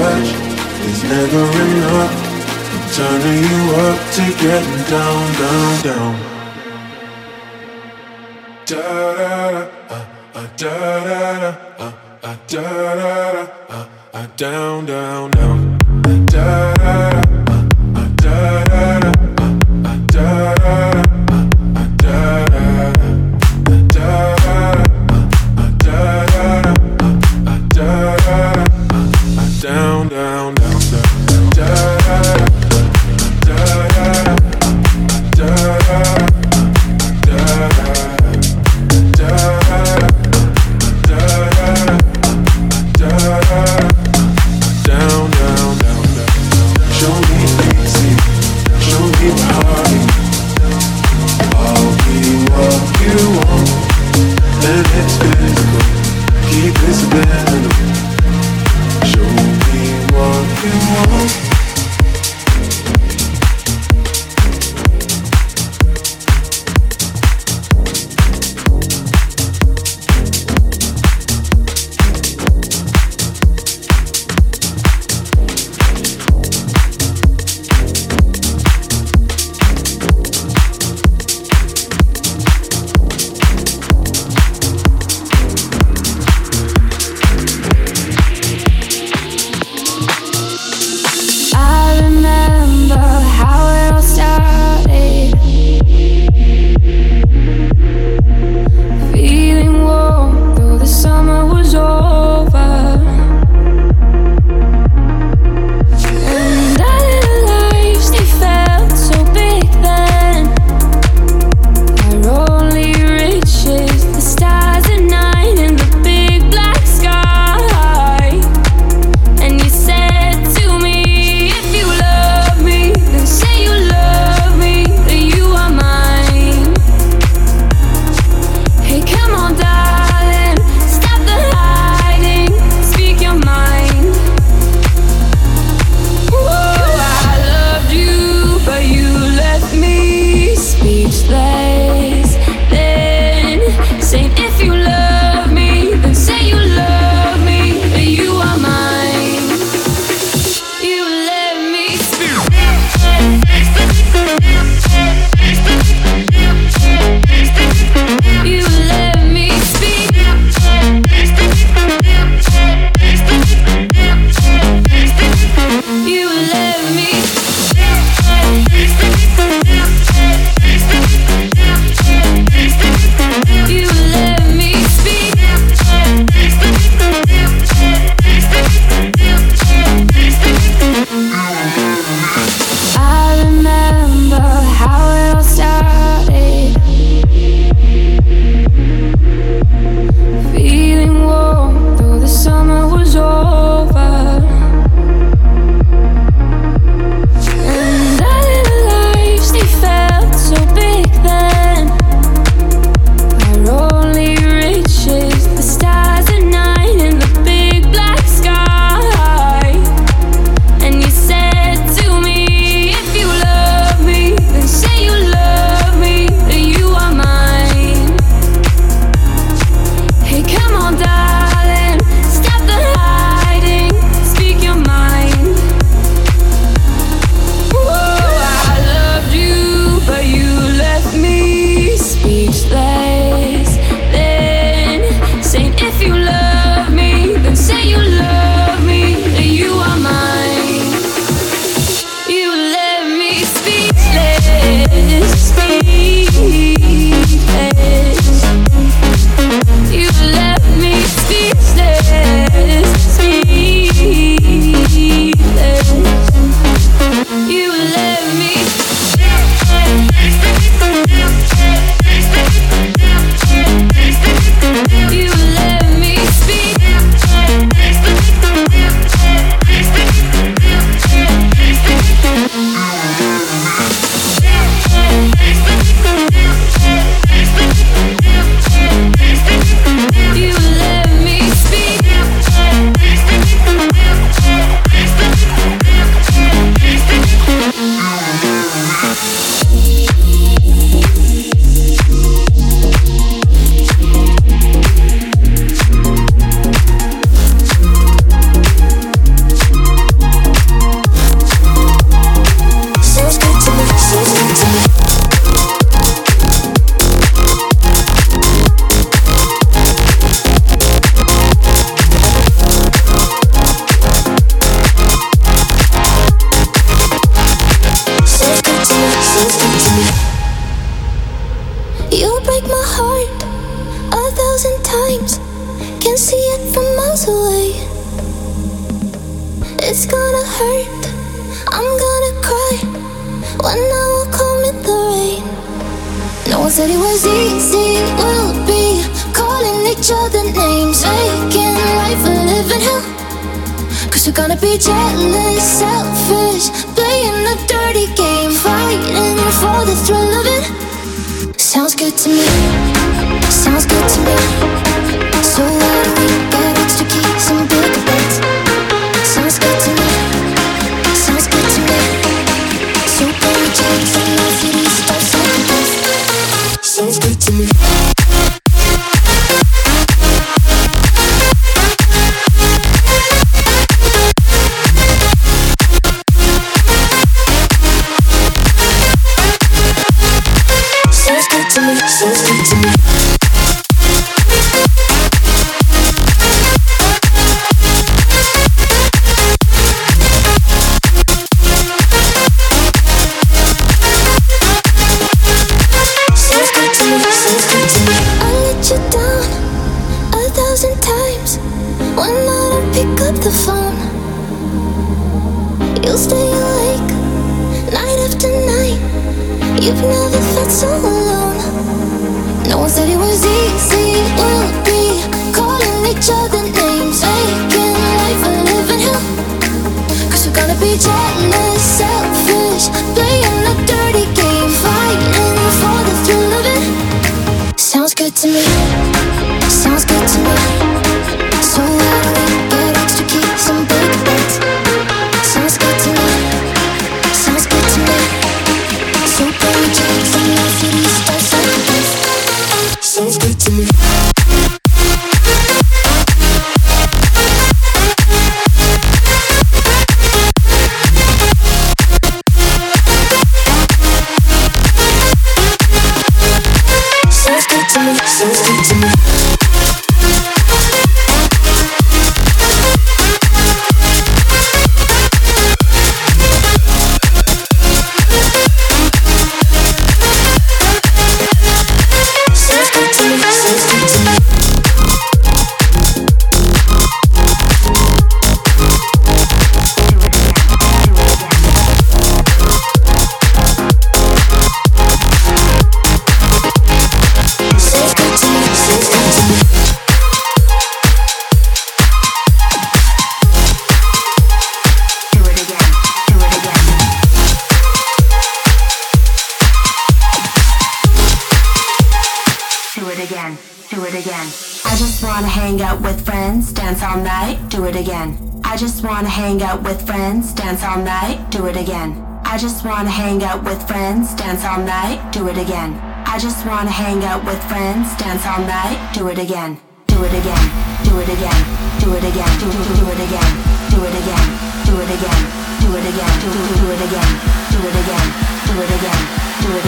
touch 0.00 0.30
is 0.90 1.00
never 1.04 1.44
enough. 1.66 2.14
I'm 2.74 2.84
turning 2.96 3.42
you 3.50 3.62
up 3.86 3.98
to 4.16 4.24
getting 4.42 4.82
down, 4.94 5.22
down, 5.42 5.72
down. 5.88 6.14
Da 8.70 8.86
da 9.18 9.32
da, 9.88 10.42
da 10.60 10.74
da 11.08 11.13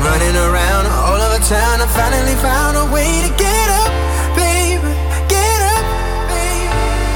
been 0.00 0.12
running 0.12 0.36
around 0.36 0.86
all 0.86 1.20
over 1.20 1.42
town. 1.44 1.80
I 1.80 1.86
finally 1.86 2.34
found 2.36 2.76
a 2.76 2.86
way 2.92 3.08
to 3.26 3.30
get 3.36 3.68
up, 3.82 3.92
baby. 4.36 4.92
Get 5.28 5.60
up, 5.74 5.84
baby. 6.28 6.68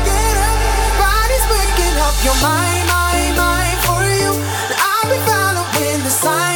Get 0.08 0.36
up. 0.48 0.58
Body's 1.00 1.46
waking 1.52 1.96
up 2.06 2.16
your 2.24 2.38
mind, 2.42 2.84
mind, 2.88 3.36
mind 3.36 3.78
for 3.88 4.02
you. 4.20 4.32
I'll 4.76 5.08
be 5.08 5.18
following 5.28 6.02
the 6.04 6.10
signs. 6.10 6.53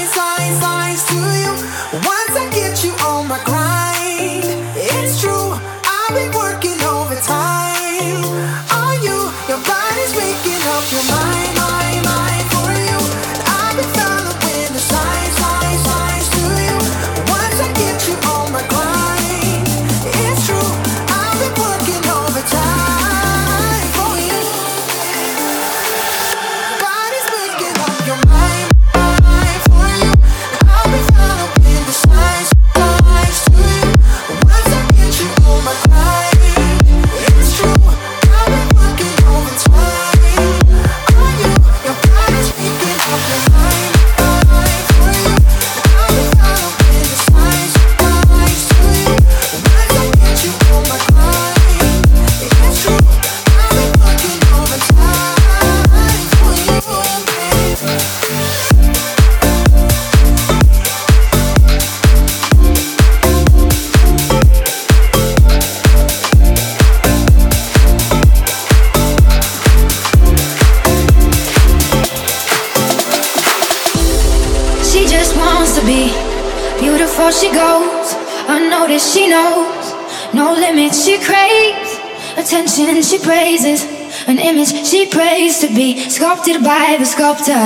Sculpted 85.58 86.62
by 86.62 86.94
the 87.00 87.04
sculptor. 87.04 87.58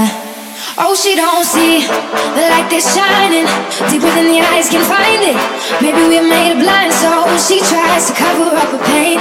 Oh, 0.80 0.96
she 0.96 1.14
don't 1.14 1.44
see 1.44 1.84
the 1.84 2.44
light 2.48 2.72
that's 2.72 2.88
shining 2.96 3.44
deeper 3.92 4.08
than 4.16 4.32
the 4.32 4.40
eyes 4.40 4.70
can 4.70 4.80
find 4.88 5.20
it. 5.20 5.36
Maybe 5.84 6.00
we're 6.08 6.24
made 6.24 6.56
of 6.56 6.60
blind, 6.64 6.92
so 6.92 7.28
she 7.36 7.60
tries 7.60 8.08
to 8.08 8.14
cover 8.16 8.48
up 8.56 8.72
her 8.72 8.82
pain 8.88 9.18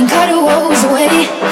and 0.00 0.08
cut 0.08 0.30
her 0.30 0.40
woes 0.40 0.82
away. 0.84 1.51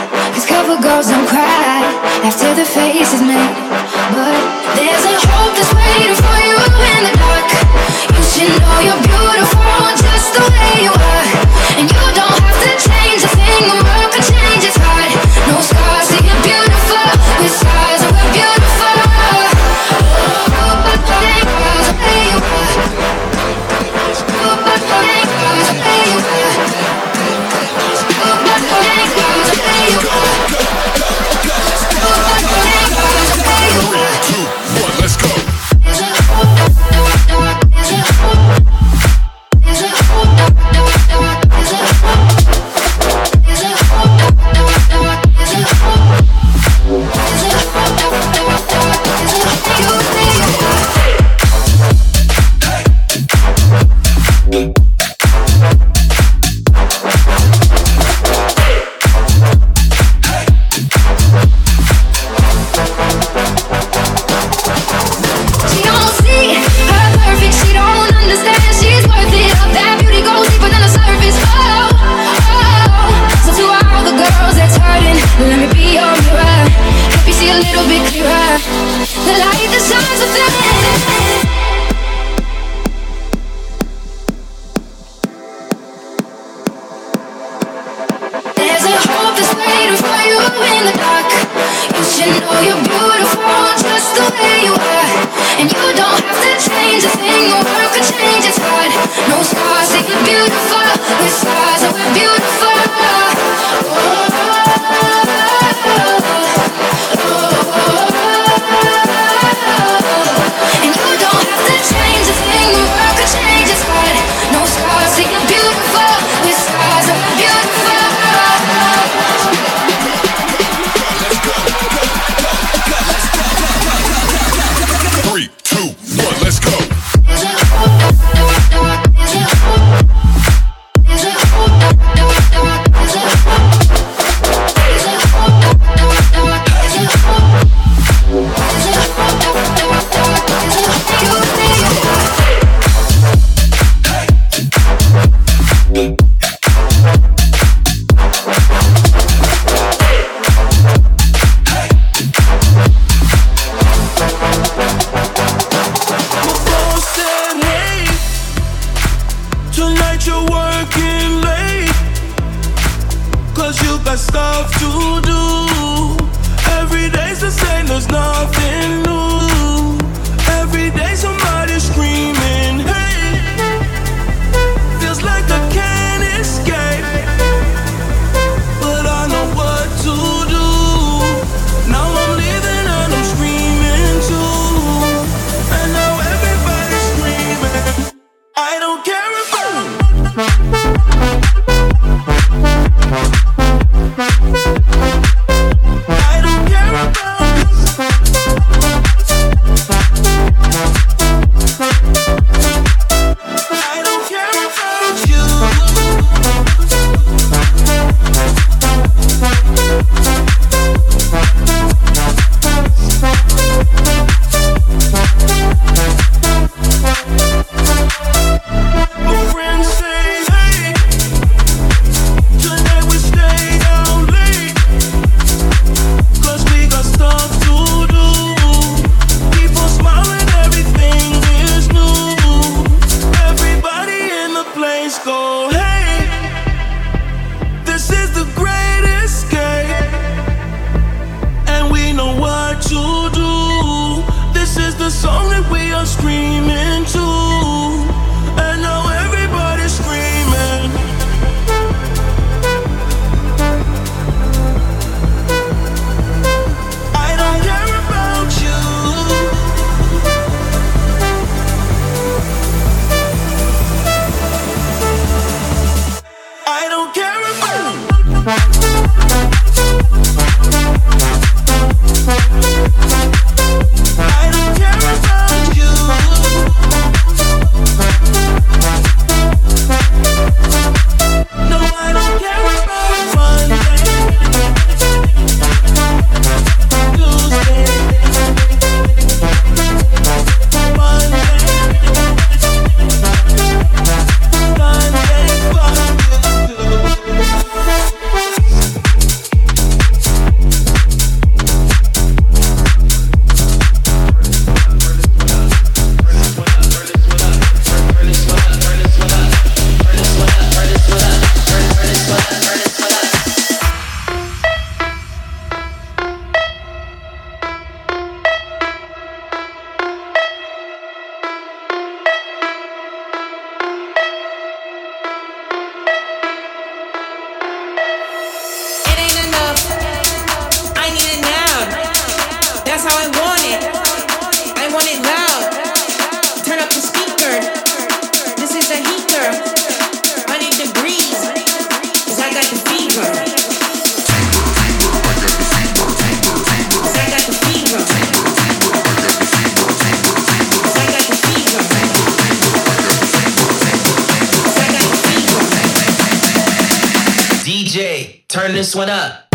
This 358.72 358.94
one 358.94 359.10
up. 359.10 359.49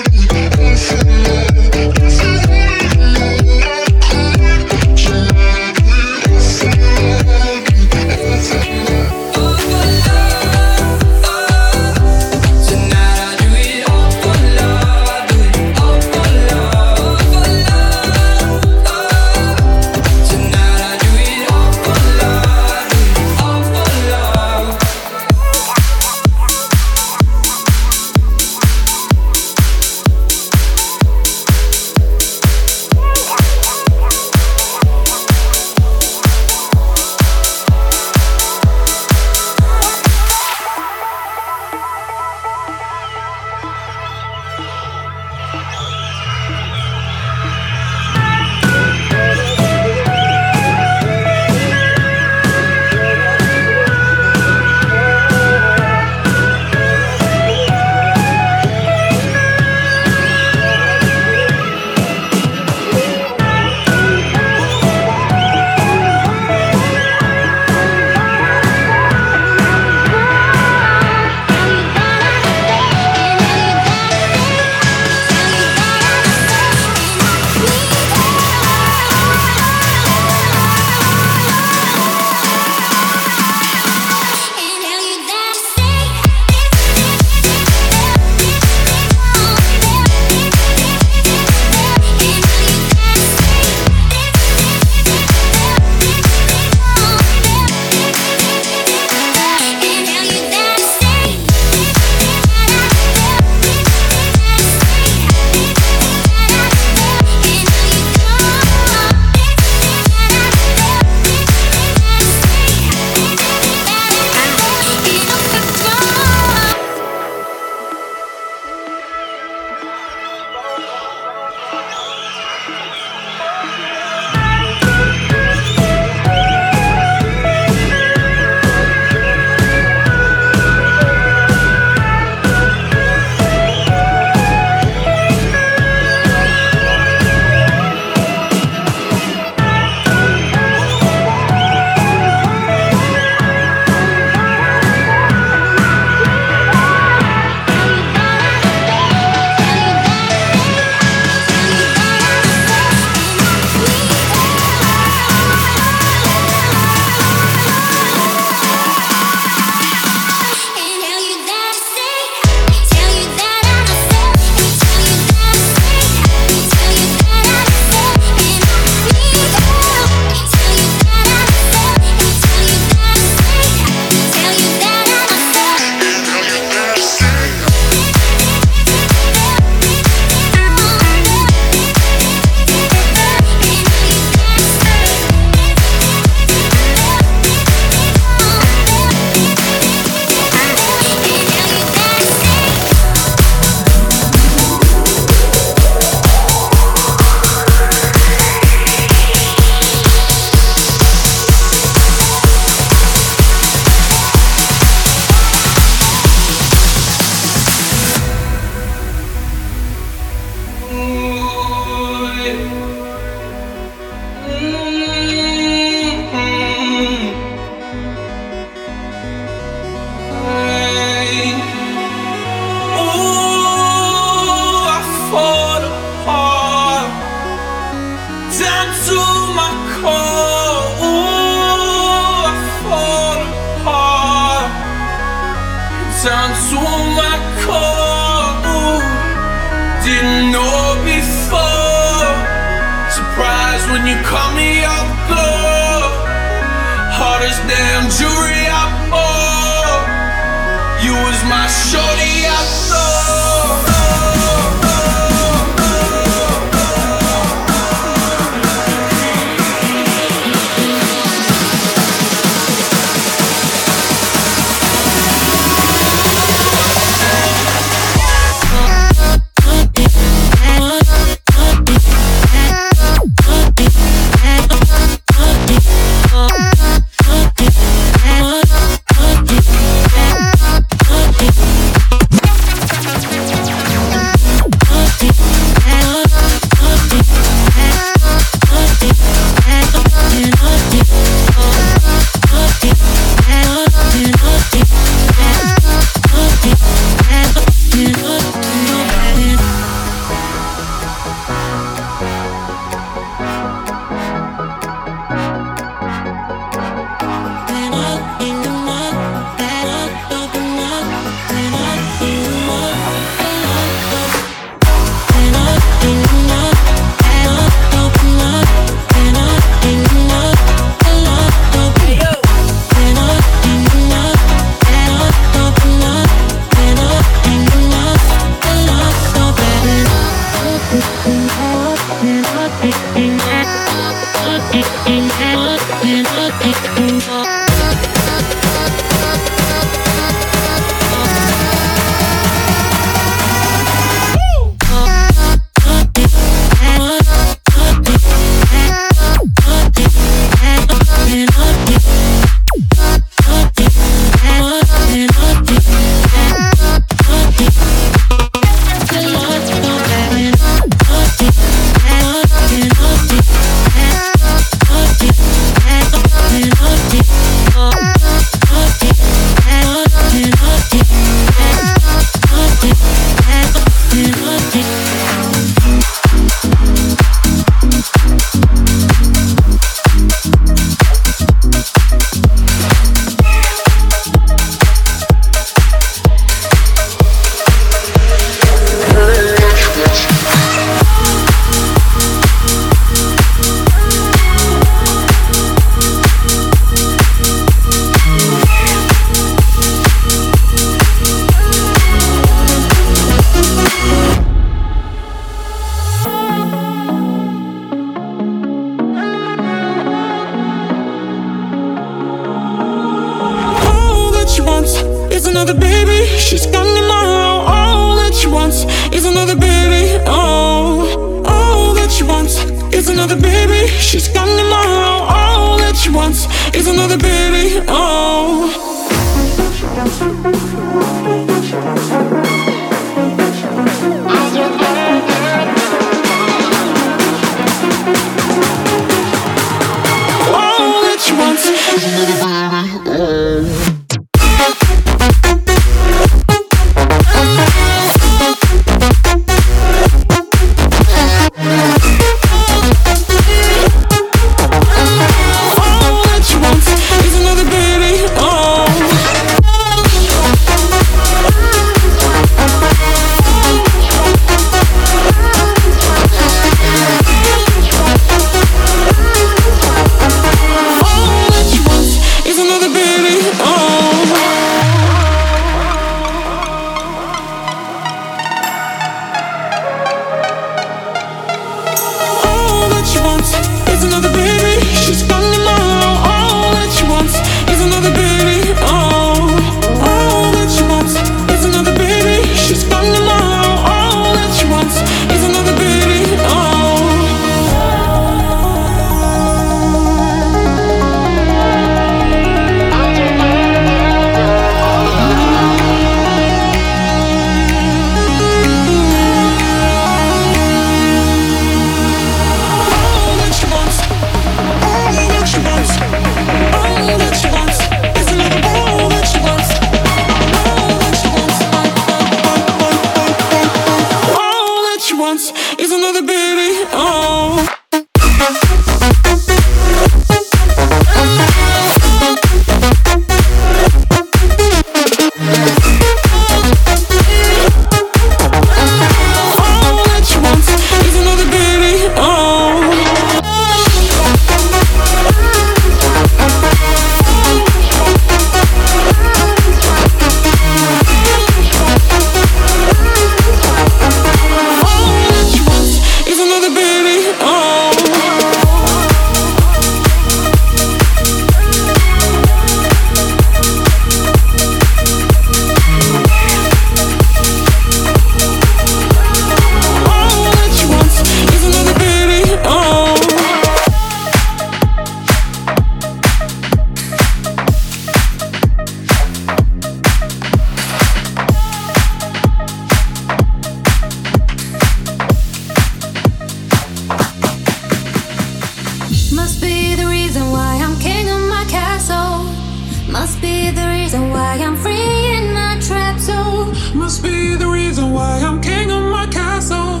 why 598.12 598.40
I'm 598.40 598.60
king 598.60 598.90
of 598.90 599.02
my 599.04 599.26
castle. 599.26 600.00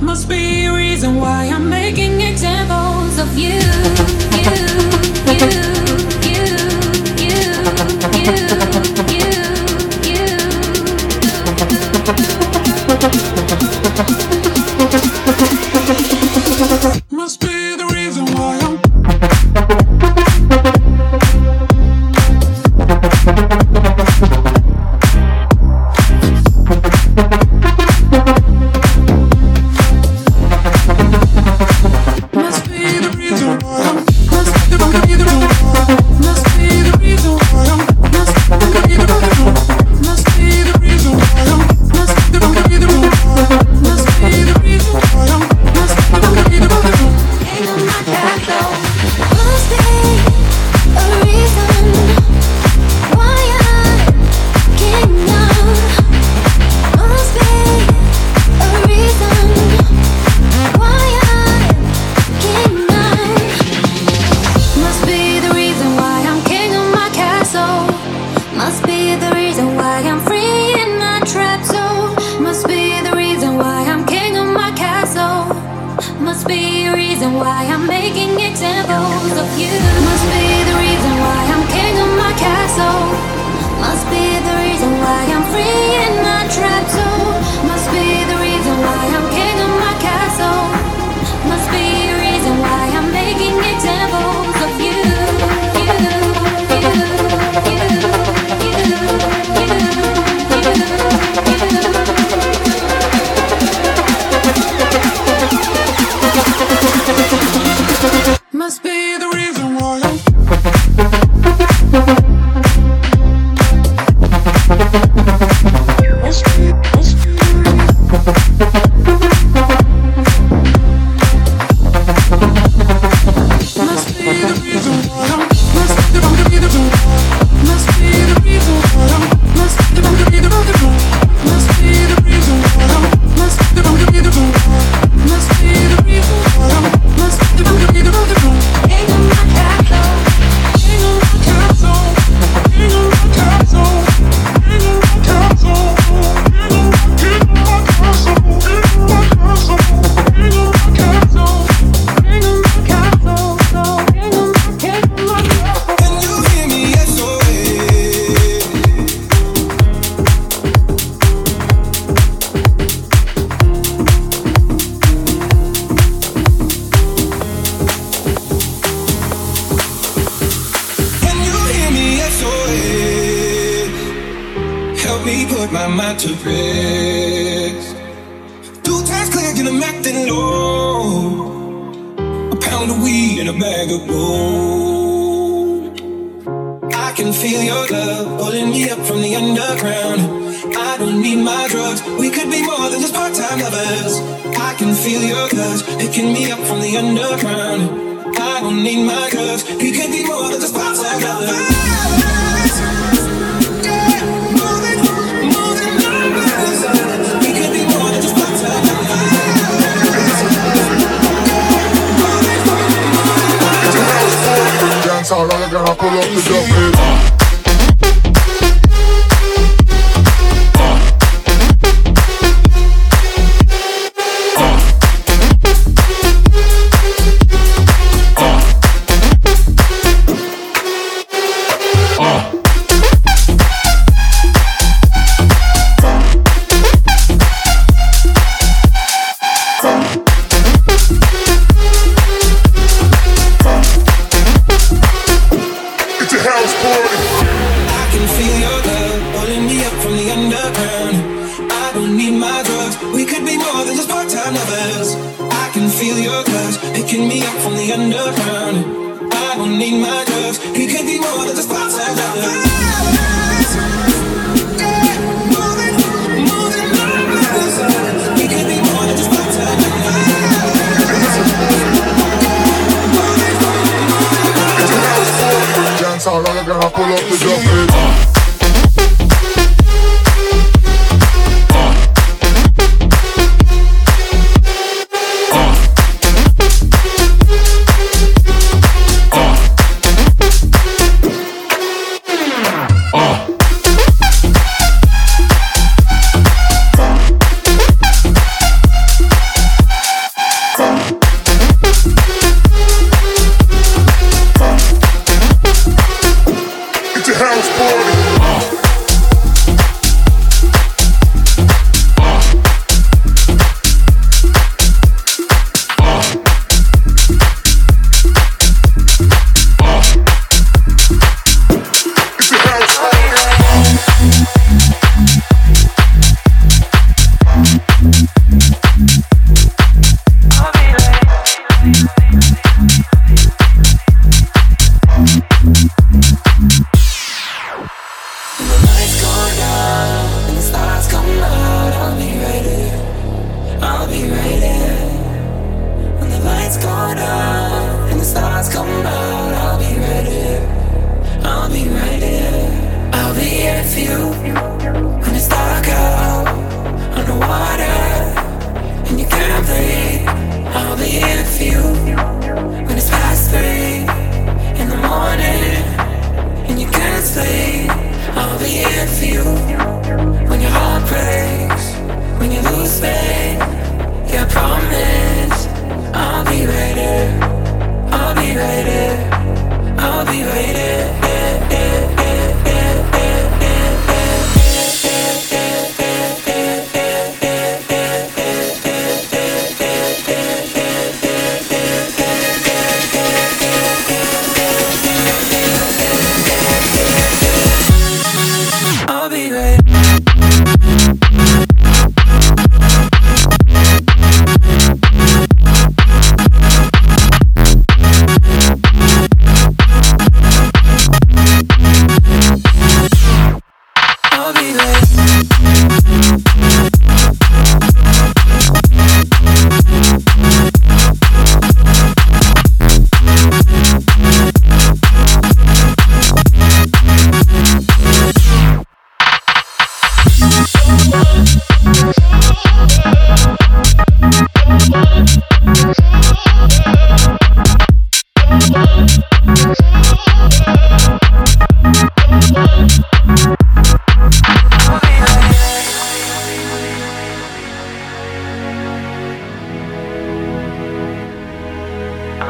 Must 0.00 0.28
be 0.28 0.64
a 0.66 0.72
reason 0.72 1.16
why 1.16 1.46
I'm 1.46 1.68
making 1.68 2.20
examples 2.20 3.18
of 3.18 3.36
you. 3.38 4.15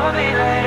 I'll 0.07 0.13
be 0.13 0.19
later. 0.19 0.66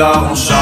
Alors 0.00 0.28
on 0.30 0.34
chante. 0.36 0.57